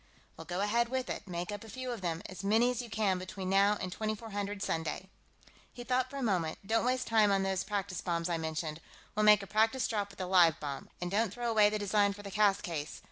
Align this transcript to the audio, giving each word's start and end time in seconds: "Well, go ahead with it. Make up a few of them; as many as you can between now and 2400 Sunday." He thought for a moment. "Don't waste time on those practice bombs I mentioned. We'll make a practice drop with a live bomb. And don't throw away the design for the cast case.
"Well, 0.35 0.45
go 0.45 0.61
ahead 0.61 0.89
with 0.89 1.11
it. 1.11 1.27
Make 1.27 1.51
up 1.51 1.63
a 1.63 1.69
few 1.69 1.91
of 1.91 2.01
them; 2.01 2.23
as 2.25 2.43
many 2.43 2.71
as 2.71 2.81
you 2.81 2.89
can 2.89 3.19
between 3.19 3.51
now 3.51 3.77
and 3.79 3.91
2400 3.91 4.63
Sunday." 4.63 5.09
He 5.71 5.83
thought 5.83 6.09
for 6.09 6.17
a 6.17 6.23
moment. 6.23 6.57
"Don't 6.65 6.85
waste 6.85 7.05
time 7.05 7.31
on 7.31 7.43
those 7.43 7.63
practice 7.63 8.01
bombs 8.01 8.27
I 8.27 8.39
mentioned. 8.39 8.81
We'll 9.13 9.25
make 9.25 9.43
a 9.43 9.45
practice 9.45 9.87
drop 9.87 10.09
with 10.09 10.19
a 10.19 10.25
live 10.25 10.59
bomb. 10.59 10.89
And 10.99 11.11
don't 11.11 11.31
throw 11.31 11.51
away 11.51 11.69
the 11.69 11.77
design 11.77 12.13
for 12.13 12.23
the 12.23 12.31
cast 12.31 12.63
case. 12.63 12.99